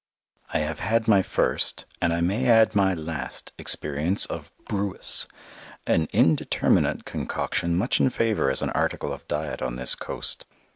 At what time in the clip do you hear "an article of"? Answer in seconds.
8.63-9.27